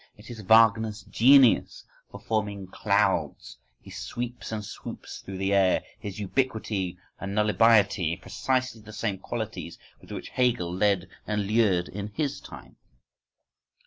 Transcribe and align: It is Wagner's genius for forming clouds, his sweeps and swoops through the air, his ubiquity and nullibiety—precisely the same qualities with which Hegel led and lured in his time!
It 0.17 0.31
is 0.31 0.41
Wagner's 0.41 1.03
genius 1.03 1.85
for 2.09 2.19
forming 2.19 2.65
clouds, 2.65 3.59
his 3.83 3.97
sweeps 3.97 4.51
and 4.51 4.65
swoops 4.65 5.19
through 5.19 5.37
the 5.37 5.53
air, 5.53 5.83
his 5.99 6.19
ubiquity 6.19 6.97
and 7.19 7.35
nullibiety—precisely 7.37 8.81
the 8.81 8.93
same 8.93 9.19
qualities 9.19 9.77
with 9.99 10.11
which 10.11 10.29
Hegel 10.29 10.73
led 10.73 11.07
and 11.27 11.45
lured 11.45 11.87
in 11.87 12.07
his 12.15 12.41
time! 12.43 12.77